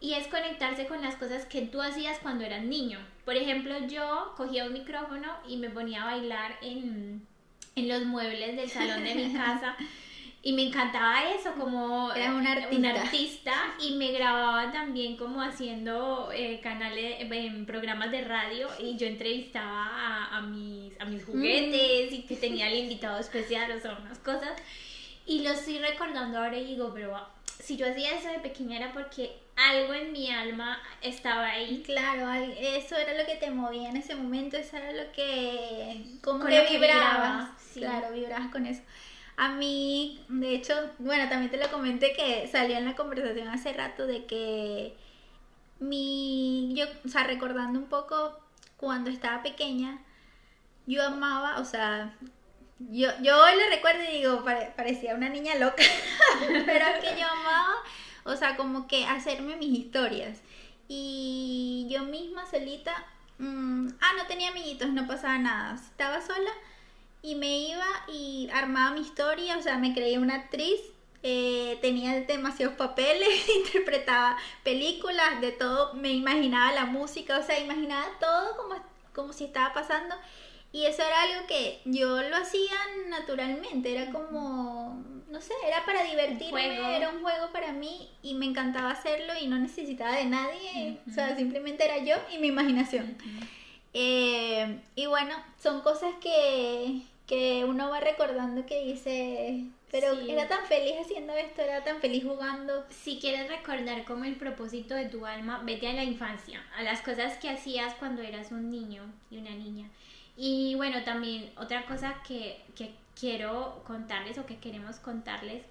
Y 0.00 0.14
es 0.14 0.28
conectarse 0.28 0.86
con 0.86 1.02
las 1.02 1.16
cosas 1.16 1.44
que 1.44 1.62
tú 1.62 1.82
hacías 1.82 2.18
cuando 2.20 2.44
eras 2.44 2.64
niño. 2.64 2.98
Por 3.24 3.36
ejemplo, 3.36 3.86
yo 3.86 4.32
cogía 4.36 4.64
un 4.64 4.72
micrófono 4.72 5.28
y 5.46 5.58
me 5.58 5.68
ponía 5.68 6.02
a 6.02 6.16
bailar 6.16 6.56
en, 6.62 7.26
en 7.76 7.88
los 7.88 8.04
muebles 8.04 8.56
del 8.56 8.70
salón 8.70 9.04
de 9.04 9.14
mi 9.14 9.32
casa. 9.34 9.76
Y 10.42 10.54
me 10.54 10.62
encantaba 10.62 11.30
eso, 11.34 11.52
como 11.52 12.12
Era 12.14 12.34
un 12.34 12.46
artista. 12.46 13.52
y 13.78 13.92
me 13.96 14.10
grababa 14.12 14.72
también 14.72 15.16
como 15.18 15.42
haciendo 15.42 16.30
eh, 16.32 16.60
canales, 16.62 17.16
en 17.20 17.66
programas 17.66 18.10
de 18.10 18.24
radio 18.24 18.68
y 18.78 18.96
yo 18.96 19.06
entrevistaba 19.06 20.28
a, 20.32 20.40
mis, 20.40 20.98
a 20.98 21.04
mis 21.04 21.24
juguetes 21.24 22.12
y 22.12 22.22
que 22.22 22.36
tenía 22.36 22.68
el 22.68 22.78
invitado 22.78 23.18
especial, 23.18 23.70
o 23.72 23.80
sea, 23.80 23.98
unas 24.00 24.18
cosas. 24.20 24.52
Y 25.26 25.42
lo 25.42 25.50
estoy 25.50 25.78
recordando 25.78 26.38
ahora 26.38 26.56
y 26.56 26.64
digo, 26.64 26.90
pero 26.94 27.20
si 27.58 27.76
yo 27.76 27.90
hacía 27.90 28.14
eso 28.14 28.28
de 28.28 28.38
pequeña 28.38 28.78
era 28.78 28.92
porque 28.92 29.30
algo 29.56 29.92
en 29.92 30.12
mi 30.12 30.30
alma 30.30 30.80
estaba 31.02 31.48
ahí. 31.48 31.82
Claro, 31.84 32.32
eso 32.32 32.96
era 32.96 33.12
lo 33.12 33.26
que 33.26 33.36
te 33.36 33.50
movía 33.50 33.90
en 33.90 33.98
ese 33.98 34.14
momento, 34.14 34.56
eso 34.56 34.78
era 34.78 34.92
lo 34.92 35.12
que 35.12 36.02
como 36.22 36.46
que 36.46 36.66
vibrabas. 36.70 37.50
Claro, 37.74 38.12
vibrabas 38.12 38.50
con 38.50 38.64
eso. 38.64 38.82
A 39.40 39.48
mí, 39.48 40.22
de 40.28 40.54
hecho, 40.54 40.74
bueno, 40.98 41.26
también 41.30 41.50
te 41.50 41.56
lo 41.56 41.70
comenté 41.70 42.12
que 42.12 42.46
salió 42.46 42.76
en 42.76 42.84
la 42.84 42.94
conversación 42.94 43.48
hace 43.48 43.72
rato 43.72 44.06
de 44.06 44.26
que 44.26 44.94
mi, 45.78 46.74
yo, 46.74 46.84
o 47.06 47.08
sea, 47.08 47.24
recordando 47.24 47.78
un 47.78 47.86
poco 47.86 48.38
cuando 48.76 49.08
estaba 49.08 49.42
pequeña, 49.42 49.98
yo 50.86 51.02
amaba, 51.02 51.58
o 51.58 51.64
sea, 51.64 52.14
yo, 52.80 53.08
yo 53.22 53.42
hoy 53.42 53.56
le 53.56 53.70
recuerdo 53.74 54.02
y 54.02 54.18
digo, 54.18 54.44
parecía 54.76 55.14
una 55.14 55.30
niña 55.30 55.54
loca, 55.54 55.84
pero 56.66 56.84
es 56.84 57.02
que 57.02 57.18
yo 57.18 57.26
amaba, 57.26 57.76
o 58.24 58.36
sea, 58.36 58.58
como 58.58 58.86
que 58.88 59.06
hacerme 59.06 59.56
mis 59.56 59.78
historias. 59.86 60.42
Y 60.86 61.86
yo 61.88 62.04
misma 62.04 62.44
solita, 62.44 62.92
mm, 63.38 63.88
ah, 64.02 64.12
no 64.18 64.26
tenía 64.26 64.50
amiguitos, 64.50 64.90
no 64.90 65.06
pasaba 65.06 65.38
nada, 65.38 65.76
estaba 65.76 66.20
sola 66.20 66.50
y 67.22 67.34
me 67.34 67.58
iba 67.58 67.86
y 68.08 68.48
armaba 68.52 68.92
mi 68.92 69.00
historia, 69.00 69.58
o 69.58 69.62
sea, 69.62 69.78
me 69.78 69.92
creía 69.92 70.20
una 70.20 70.36
actriz, 70.36 70.80
eh, 71.22 71.78
tenía 71.82 72.20
demasiados 72.22 72.76
papeles, 72.76 73.28
interpretaba 73.56 74.36
películas, 74.64 75.40
de 75.40 75.52
todo, 75.52 75.94
me 75.94 76.12
imaginaba 76.12 76.72
la 76.72 76.86
música, 76.86 77.38
o 77.38 77.42
sea, 77.42 77.58
imaginaba 77.58 78.06
todo 78.18 78.56
como, 78.56 78.74
como 79.14 79.32
si 79.32 79.44
estaba 79.44 79.72
pasando. 79.72 80.14
Y 80.72 80.86
eso 80.86 81.02
era 81.02 81.22
algo 81.22 81.48
que 81.48 81.80
yo 81.84 82.22
lo 82.22 82.36
hacía 82.36 82.76
naturalmente, 83.08 83.92
era 83.92 84.12
como, 84.12 85.04
no 85.28 85.40
sé, 85.40 85.52
era 85.66 85.84
para 85.84 86.04
divertirme, 86.04 86.96
era 86.96 87.08
un 87.10 87.22
juego 87.22 87.50
para 87.52 87.72
mí 87.72 88.08
y 88.22 88.34
me 88.34 88.46
encantaba 88.46 88.92
hacerlo 88.92 89.32
y 89.42 89.48
no 89.48 89.58
necesitaba 89.58 90.14
de 90.14 90.26
nadie, 90.26 91.00
o 91.08 91.12
sea, 91.12 91.36
simplemente 91.36 91.84
era 91.84 91.98
yo 91.98 92.14
y 92.32 92.38
mi 92.38 92.46
imaginación. 92.46 93.16
Eh, 93.92 94.80
y 94.94 95.06
bueno, 95.06 95.34
son 95.62 95.80
cosas 95.80 96.14
que, 96.20 97.02
que 97.26 97.64
uno 97.64 97.90
va 97.90 98.00
recordando 98.00 98.66
que 98.66 98.84
dice, 98.84 99.64
pero 99.90 100.12
era 100.20 100.46
tan 100.46 100.64
feliz 100.66 100.94
haciendo 101.00 101.32
esto, 101.32 101.62
era 101.62 101.82
tan 101.82 102.00
feliz 102.00 102.24
jugando. 102.24 102.84
Si 102.90 103.18
quieres 103.18 103.48
recordar 103.48 104.04
como 104.04 104.24
el 104.24 104.36
propósito 104.36 104.94
de 104.94 105.06
tu 105.06 105.26
alma, 105.26 105.62
vete 105.64 105.88
a 105.88 105.92
la 105.92 106.04
infancia, 106.04 106.64
a 106.76 106.82
las 106.82 107.02
cosas 107.02 107.36
que 107.38 107.48
hacías 107.48 107.94
cuando 107.94 108.22
eras 108.22 108.52
un 108.52 108.70
niño 108.70 109.02
y 109.30 109.38
una 109.38 109.50
niña. 109.50 109.88
Y 110.36 110.74
bueno, 110.76 111.02
también 111.02 111.50
otra 111.56 111.84
cosa 111.86 112.22
que, 112.26 112.60
que 112.76 112.92
quiero 113.18 113.82
contarles 113.86 114.38
o 114.38 114.46
que 114.46 114.58
queremos 114.58 114.96
contarles 114.96 115.62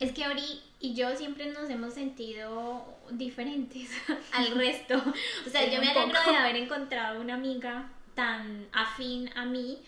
es 0.00 0.12
que 0.12 0.26
Ori 0.26 0.60
y 0.80 0.94
yo 0.94 1.14
siempre 1.16 1.46
nos 1.46 1.68
hemos 1.70 1.94
sentido 1.94 2.84
diferentes 3.10 3.90
al 4.32 4.50
resto. 4.52 5.02
O 5.46 5.50
sea, 5.50 5.68
yo 5.68 5.80
me 5.80 5.90
alegro 5.90 6.20
de 6.30 6.36
haber 6.36 6.56
encontrado 6.56 7.20
una 7.20 7.34
amiga 7.34 7.90
tan 8.14 8.66
afín 8.72 9.30
a 9.36 9.44
mí, 9.44 9.78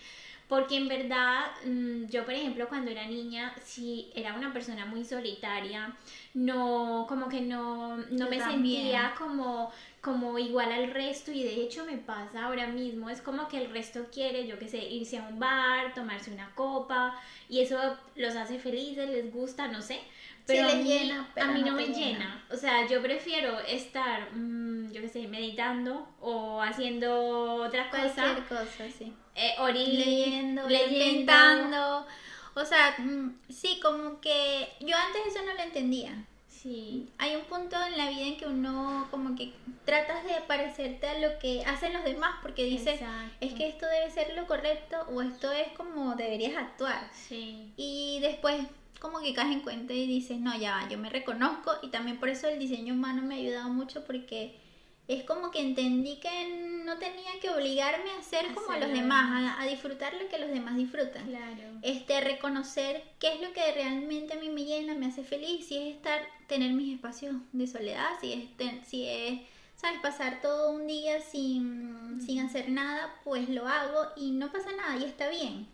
porque 0.51 0.75
en 0.75 0.89
verdad 0.89 1.45
mm, 1.65 2.07
yo, 2.07 2.25
por 2.25 2.33
ejemplo, 2.33 2.67
cuando 2.67 2.91
era 2.91 3.05
niña, 3.07 3.55
si 3.63 4.11
era 4.13 4.33
una 4.33 4.51
persona 4.51 4.85
muy 4.85 5.05
solitaria, 5.05 5.95
no, 6.33 7.05
como 7.07 7.29
que 7.29 7.39
no, 7.39 7.95
no 7.95 8.29
me 8.29 8.37
sentía 8.37 9.13
como 9.17 9.71
como 10.01 10.37
igual 10.37 10.73
al 10.73 10.91
resto. 10.91 11.31
Y 11.31 11.43
de 11.43 11.61
hecho 11.61 11.85
me 11.85 11.97
pasa 11.97 12.43
ahora 12.43 12.67
mismo, 12.67 13.09
es 13.09 13.21
como 13.21 13.47
que 13.47 13.63
el 13.63 13.71
resto 13.71 14.07
quiere, 14.11 14.45
yo 14.45 14.59
qué 14.59 14.67
sé, 14.67 14.79
irse 14.79 15.19
a 15.19 15.27
un 15.29 15.39
bar, 15.39 15.93
tomarse 15.93 16.33
una 16.33 16.53
copa 16.53 17.17
y 17.47 17.61
eso 17.61 17.77
los 18.15 18.35
hace 18.35 18.59
felices, 18.59 19.09
les 19.09 19.31
gusta, 19.31 19.69
no 19.69 19.81
sé, 19.81 20.01
pero 20.45 20.69
a, 20.69 20.75
mí, 20.75 20.83
llena, 20.83 21.29
a 21.35 21.45
mí 21.47 21.61
no, 21.61 21.73
me 21.73 21.87
llena. 21.87 22.45
O 22.51 22.55
sea, 22.55 22.87
yo 22.87 23.01
prefiero 23.01 23.59
estar, 23.59 24.33
mm, 24.33 24.91
yo 24.91 25.01
qué 25.01 25.09
sé, 25.09 25.27
meditando 25.27 26.07
o 26.19 26.61
haciendo 26.61 27.55
otra 27.63 27.89
cosa. 27.89 28.13
Cualquier 28.13 28.45
cosa, 28.45 28.89
sí. 28.97 29.13
Eh, 29.35 29.55
leyendo, 29.73 30.67
leyendo. 30.67 32.05
O 32.53 32.65
sea, 32.65 32.95
mm, 32.97 33.39
sí, 33.49 33.79
como 33.81 34.19
que 34.19 34.67
yo 34.81 34.95
antes 34.95 35.27
eso 35.27 35.45
no 35.45 35.53
lo 35.53 35.61
entendía. 35.61 36.25
Sí. 36.61 37.09
Hay 37.17 37.35
un 37.35 37.43
punto 37.45 37.75
en 37.83 37.97
la 37.97 38.09
vida 38.09 38.21
en 38.21 38.37
que 38.37 38.45
uno 38.45 39.07
como 39.09 39.35
que 39.35 39.51
tratas 39.83 40.23
de 40.23 40.33
parecerte 40.47 41.07
a 41.07 41.17
lo 41.17 41.39
que 41.39 41.63
hacen 41.65 41.91
los 41.91 42.03
demás 42.03 42.35
porque 42.43 42.65
dices, 42.65 42.99
es 43.39 43.53
que 43.53 43.67
esto 43.67 43.87
debe 43.87 44.11
ser 44.11 44.35
lo 44.35 44.45
correcto 44.45 44.97
o 45.09 45.23
esto 45.23 45.51
es 45.51 45.69
como 45.69 46.15
deberías 46.15 46.55
actuar. 46.55 47.09
Sí. 47.13 47.73
Y 47.77 48.19
después 48.21 48.61
como 49.01 49.19
que 49.19 49.33
caes 49.33 49.51
en 49.51 49.61
cuenta 49.61 49.93
y 49.93 50.05
dices, 50.05 50.39
no, 50.39 50.55
ya 50.57 50.75
va, 50.75 50.87
yo 50.87 50.99
me 50.99 51.09
reconozco 51.09 51.73
y 51.81 51.87
también 51.89 52.19
por 52.19 52.29
eso 52.29 52.47
el 52.47 52.59
diseño 52.59 52.93
humano 52.93 53.23
me 53.23 53.33
ha 53.33 53.37
ayudado 53.39 53.69
mucho 53.69 54.05
porque 54.05 54.59
es 55.07 55.23
como 55.23 55.49
que 55.49 55.59
entendí 55.59 56.19
que 56.19 56.83
no 56.85 56.99
tenía 56.99 57.31
que 57.41 57.49
obligarme 57.49 58.11
a 58.11 58.21
ser 58.21 58.53
como 58.53 58.77
los 58.77 58.91
demás, 58.91 59.55
a, 59.59 59.65
disfrutar 59.65 60.13
lo 60.13 60.29
que 60.29 60.37
los 60.37 60.51
demás 60.51 60.77
disfrutan. 60.77 61.25
Claro. 61.25 61.63
Este, 61.81 62.21
reconocer 62.21 63.03
qué 63.19 63.33
es 63.33 63.41
lo 63.41 63.51
que 63.53 63.71
realmente 63.73 64.35
a 64.35 64.39
mí 64.39 64.49
me 64.49 64.65
llena, 64.65 64.93
me 64.93 65.07
hace 65.07 65.23
feliz, 65.23 65.67
si 65.67 65.77
es 65.77 65.95
estar, 65.95 66.21
tener 66.47 66.71
mis 66.73 66.93
espacios 66.93 67.35
de 67.53 67.65
soledad, 67.65 68.09
si 68.21 68.33
es, 68.33 68.87
si 68.87 69.07
es 69.07 69.41
¿sabes? 69.81 69.99
Pasar 69.99 70.41
todo 70.41 70.71
un 70.71 70.85
día 70.85 71.19
sin, 71.21 72.21
sin, 72.23 72.39
hacer 72.39 72.69
nada, 72.69 73.15
pues 73.23 73.49
lo 73.49 73.67
hago 73.67 74.09
y 74.15 74.29
no 74.31 74.51
pasa 74.51 74.71
nada 74.73 74.95
y 74.97 75.05
está 75.05 75.27
bien. 75.29 75.67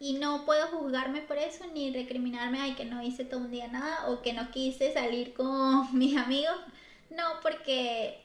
Y 0.00 0.14
no 0.14 0.44
puedo 0.44 0.66
juzgarme 0.66 1.22
por 1.22 1.38
eso 1.38 1.64
ni 1.72 1.92
recriminarme, 1.92 2.60
ay, 2.60 2.74
que 2.74 2.84
no 2.84 3.00
hice 3.00 3.24
todo 3.24 3.40
un 3.40 3.52
día 3.52 3.68
nada 3.68 4.08
o 4.08 4.22
que 4.22 4.32
no 4.32 4.50
quise 4.50 4.92
salir 4.92 5.34
con 5.34 5.86
mis 5.96 6.16
amigos. 6.16 6.56
No, 7.10 7.24
porque 7.40 8.24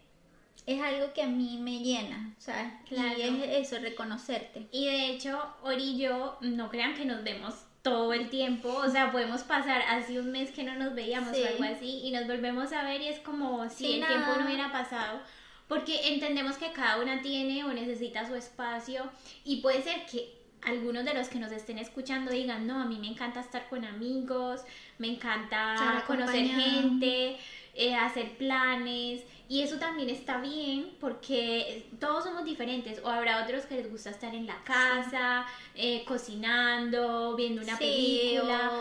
es 0.65 0.81
algo 0.81 1.13
que 1.13 1.21
a 1.21 1.27
mí 1.27 1.59
me 1.61 1.79
llena, 1.79 2.33
¿sabes? 2.39 2.73
Claro. 2.87 3.19
Y 3.19 3.21
es 3.21 3.67
eso, 3.67 3.79
reconocerte. 3.79 4.67
Y 4.71 4.87
de 4.87 5.11
hecho, 5.11 5.39
Ori 5.61 5.91
y 5.91 5.97
yo, 5.99 6.37
no 6.41 6.69
crean 6.69 6.95
que 6.95 7.05
nos 7.05 7.23
vemos 7.23 7.53
todo 7.83 8.13
el 8.13 8.29
tiempo, 8.29 8.69
o 8.69 8.89
sea, 8.89 9.11
podemos 9.11 9.43
pasar 9.43 9.81
así 9.89 10.17
un 10.17 10.31
mes 10.31 10.51
que 10.51 10.63
no 10.63 10.73
nos 10.75 10.95
veíamos 10.95 11.37
o 11.37 11.45
algo 11.45 11.63
así 11.65 11.99
y 12.03 12.11
nos 12.11 12.25
volvemos 12.25 12.71
a 12.71 12.83
ver 12.83 13.01
y 13.01 13.09
es 13.09 13.19
como 13.19 13.69
si 13.69 13.95
el 13.99 14.07
tiempo 14.07 14.31
no 14.39 14.45
hubiera 14.45 14.71
pasado, 14.71 15.19
porque 15.67 16.13
entendemos 16.13 16.57
que 16.57 16.71
cada 16.71 17.01
una 17.01 17.21
tiene 17.21 17.65
o 17.65 17.73
necesita 17.73 18.25
su 18.25 18.35
espacio 18.35 19.11
y 19.43 19.57
puede 19.57 19.83
ser 19.83 20.05
que 20.05 20.33
algunos 20.61 21.03
de 21.03 21.13
los 21.13 21.27
que 21.27 21.39
nos 21.39 21.51
estén 21.51 21.77
escuchando 21.77 22.31
digan, 22.31 22.65
no, 22.65 22.81
a 22.81 22.85
mí 22.85 22.97
me 22.97 23.07
encanta 23.07 23.41
estar 23.41 23.67
con 23.67 23.83
amigos, 23.83 24.61
me 24.97 25.07
encanta 25.07 26.03
conocer 26.07 26.47
gente, 26.47 27.37
eh, 27.73 27.95
hacer 27.95 28.37
planes 28.37 29.23
y 29.49 29.61
eso 29.61 29.77
también 29.77 30.09
está 30.09 30.37
bien 30.37 30.95
porque 30.99 31.85
todos 31.99 32.23
somos 32.23 32.45
diferentes 32.45 33.01
o 33.03 33.09
habrá 33.09 33.43
otros 33.43 33.65
que 33.65 33.75
les 33.75 33.91
gusta 33.91 34.09
estar 34.09 34.33
en 34.33 34.45
la 34.47 34.63
casa, 34.63 35.45
eh, 35.75 36.03
cocinando, 36.07 37.35
viendo 37.35 37.61
una 37.61 37.77
película. 37.77 38.71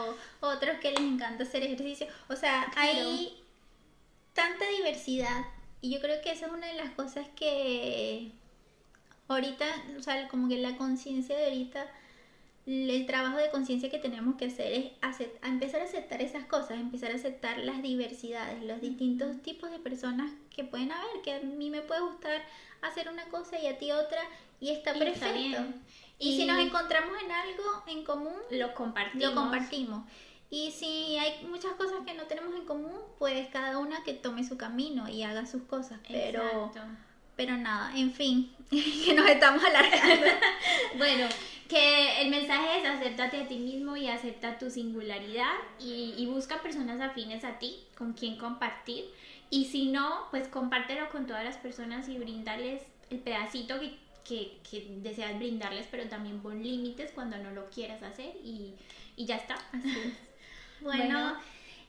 O 0.41 0.47
otros 0.47 0.79
que 0.79 0.91
les 0.91 1.01
encanta 1.01 1.43
hacer 1.43 1.63
ejercicio. 1.63 2.07
O 2.29 2.37
sea, 2.37 2.71
hay 2.77 3.43
tanta 4.33 4.67
diversidad 4.69 5.45
y 5.81 5.95
yo 5.95 6.01
creo 6.01 6.23
que 6.23 6.31
esa 6.31 6.47
es 6.47 6.53
una 6.53 6.69
de 6.69 6.75
las 6.75 6.91
cosas 6.91 7.27
que 7.37 8.31
ahorita, 9.29 9.67
o 9.99 10.03
sea, 10.03 10.29
como 10.29 10.49
que 10.49 10.59
la 10.59 10.77
conciencia 10.77 11.37
de 11.37 11.45
ahorita 11.45 11.87
el 12.67 13.07
trabajo 13.07 13.39
de 13.39 13.51
conciencia 13.51 13.91
que 13.91 13.99
tenemos 13.99 14.37
que 14.37 14.47
hacer 14.47 14.73
es 14.73 14.93
empezar 15.43 15.81
a 15.81 15.85
aceptar 15.85 16.23
esas 16.23 16.45
cosas, 16.45 16.73
empezar 16.79 17.11
a 17.11 17.17
aceptar 17.17 17.59
las 17.59 17.83
diversidades, 17.83 18.63
los 18.63 18.81
distintos 18.81 19.43
tipos 19.43 19.71
de 19.71 19.79
personas 19.81 20.33
que 20.55 20.63
pueden 20.63 20.93
haber, 20.93 21.23
que 21.23 21.35
a 21.35 21.41
mí 21.41 21.71
me 21.71 21.83
puede 21.83 22.03
gustar 22.03 22.43
hacer 22.83 23.09
una 23.09 23.25
cosa 23.27 23.59
y 23.59 23.67
a 23.67 23.79
ti 23.79 23.91
otra 23.91 24.21
y 24.61 24.71
está 24.71 24.95
perfecto. 24.95 25.59
y, 26.19 26.37
si 26.37 26.47
nos 26.47 26.59
encontramos 26.59 27.17
en 27.25 27.33
algo 27.33 27.83
en 27.89 28.05
común, 28.05 28.37
lo 28.51 28.75
compartimos. 28.75 29.29
Lo 29.29 29.35
compartimos. 29.35 30.05
Y 30.51 30.71
si 30.71 31.17
hay 31.17 31.45
muchas 31.47 31.73
cosas 31.73 32.05
que 32.07 32.15
no 32.15 32.25
tenemos 32.25 32.55
en 32.55 32.67
común, 32.67 33.01
pues 33.19 33.49
cada 33.49 33.79
una 33.79 34.05
que 34.05 34.13
tome 34.13 34.45
su 34.45 34.57
camino 34.57 35.09
y 35.09 35.23
haga 35.23 35.47
sus 35.47 35.63
cosas. 35.63 35.99
Pero, 36.07 36.71
pero 37.45 37.57
nada, 37.57 37.91
en 37.97 38.13
fin, 38.13 38.53
que 38.71 39.15
nos 39.15 39.29
estamos 39.29 39.65
alargando. 39.65 40.27
bueno, 40.97 41.27
que 41.69 42.23
el 42.23 42.31
mensaje 42.31 42.79
es 42.79 42.87
acéptate 42.89 43.43
a 43.43 43.49
ti 43.49 43.57
mismo 43.57 43.97
y 43.97 44.07
acepta 44.07 44.59
tu 44.59 44.71
singularidad 44.71 45.53
y, 45.81 46.25
busca 46.27 46.63
personas 46.63 47.01
afines 47.01 47.43
a 47.45 47.59
ti 47.59 47.81
con 47.99 48.13
quien 48.13 48.37
compartir. 48.37 49.07
Y 49.51 49.65
si 49.65 49.87
no, 49.87 50.29
pues 50.31 50.47
compártelo 50.47 51.11
con 51.11 51.27
todas 51.27 51.45
las 51.45 51.57
personas 51.57 52.09
y 52.09 52.17
brindales 52.17 52.83
el 53.11 53.19
pedacito 53.19 53.75
que, 54.25 54.53
deseas 55.03 55.37
brindarles, 55.37 55.89
pero 55.91 56.09
también 56.09 56.41
pon 56.41 56.63
límites 56.63 57.11
cuando 57.13 57.39
no 57.39 57.51
lo 57.51 57.69
quieras 57.71 58.05
hacer 58.05 58.37
y, 58.45 58.73
ya 59.17 59.35
está. 59.35 59.57
Así 59.73 60.15
bueno, 60.81 61.37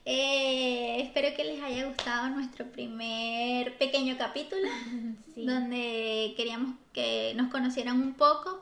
eh, 0.06 1.00
espero 1.00 1.34
que 1.34 1.44
les 1.44 1.62
haya 1.62 1.86
gustado 1.86 2.28
nuestro 2.30 2.66
primer 2.66 3.76
pequeño 3.78 4.18
capítulo, 4.18 4.68
donde 5.36 6.34
queríamos 6.36 6.76
que 6.92 7.32
nos 7.36 7.50
conocieran 7.50 8.00
un 8.00 8.14
poco. 8.14 8.60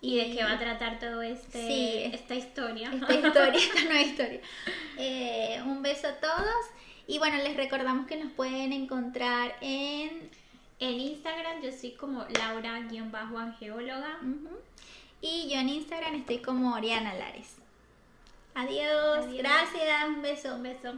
¿Y, 0.00 0.16
de 0.16 0.34
qué 0.34 0.42
va 0.42 0.54
a 0.54 0.58
tratar 0.58 0.98
todo 0.98 1.22
este, 1.22 2.06
esta 2.12 2.34
historia? 2.34 2.90
Esta 2.92 3.14
historia, 3.14 3.52
esta 3.54 3.84
nueva 3.84 4.00
historia. 4.00 4.40
Eh, 4.98 5.62
un 5.64 5.80
beso 5.80 6.08
a 6.08 6.14
todos. 6.14 6.64
Y 7.06 7.18
bueno, 7.18 7.36
les 7.36 7.56
recordamos 7.56 8.06
que 8.06 8.16
nos 8.16 8.32
pueden 8.32 8.72
encontrar 8.72 9.56
en... 9.60 10.30
En 10.80 10.98
Instagram 10.98 11.62
yo 11.62 11.70
soy 11.70 11.92
como 11.92 12.24
Laura-angeóloga. 12.24 14.18
Y 15.20 15.48
yo 15.48 15.60
en 15.60 15.68
Instagram 15.68 16.16
estoy 16.16 16.38
como 16.38 16.74
Oriana 16.74 17.14
Lares. 17.14 17.61
Adiós. 18.54 19.26
Gracias. 19.32 20.04
Un 20.08 20.22
beso. 20.22 20.54
Un 20.54 20.62
beso. 20.62 20.92